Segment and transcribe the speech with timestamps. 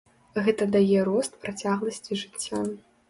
[0.47, 2.65] Гэта дае рост працягласці жыцця.